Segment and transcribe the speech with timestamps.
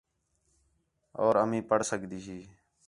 [1.21, 2.39] اور امی پڑھ سڳدی ہی